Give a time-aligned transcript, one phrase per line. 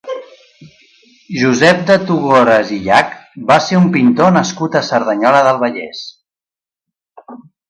[1.41, 3.13] Josep de Togores i Llach
[3.51, 6.03] va ser un pintor nascut a Cerdanyola del Vallès.